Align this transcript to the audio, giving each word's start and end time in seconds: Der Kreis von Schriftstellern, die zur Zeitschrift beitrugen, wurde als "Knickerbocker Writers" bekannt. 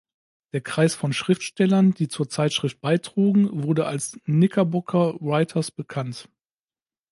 Der 0.53 0.61
Kreis 0.61 0.95
von 0.95 1.13
Schriftstellern, 1.13 1.93
die 1.93 2.07
zur 2.07 2.27
Zeitschrift 2.27 2.81
beitrugen, 2.81 3.61
wurde 3.63 3.85
als 3.85 4.19
"Knickerbocker 4.25 5.21
Writers" 5.21 5.69
bekannt. 5.69 6.27